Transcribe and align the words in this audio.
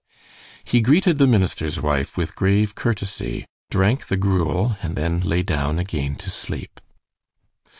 He 0.63 0.81
greeted 0.81 1.19
the 1.19 1.27
minister's 1.27 1.79
wife 1.79 2.17
with 2.17 2.35
grave 2.35 2.73
courtesy, 2.73 3.45
drank 3.69 4.07
the 4.07 4.17
gruel, 4.17 4.75
and 4.81 4.95
then 4.95 5.19
lay 5.19 5.43
down 5.43 5.77
again 5.77 6.15
to 6.15 6.31
sleep. 6.31 6.79